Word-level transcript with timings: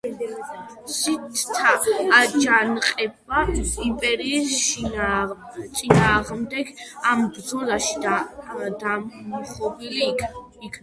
სითთა 0.93 1.73
აჯანყება 2.19 3.43
იმპერიის 3.89 4.57
წინააღმდეგ 4.71 6.73
ამ 7.13 7.21
ბრძოლაში 7.37 8.01
დამხობილი 8.87 10.03
იქნა. 10.11 10.71